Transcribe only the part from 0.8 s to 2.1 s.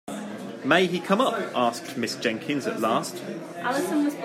he come up?” asked